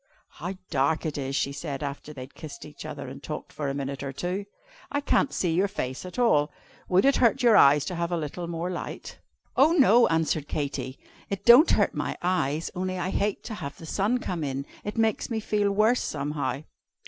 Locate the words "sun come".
13.85-14.43